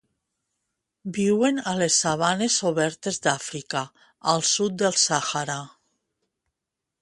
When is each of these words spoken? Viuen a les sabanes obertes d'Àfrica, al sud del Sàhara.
Viuen 1.17 1.59
a 1.71 1.73
les 1.81 1.97
sabanes 2.05 2.55
obertes 2.69 3.21
d'Àfrica, 3.27 3.83
al 4.33 4.43
sud 4.53 4.81
del 4.85 4.97
Sàhara. 5.03 5.61